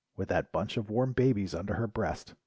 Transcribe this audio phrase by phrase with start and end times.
[0.17, 2.33] With that bunch of warm babies under her breast.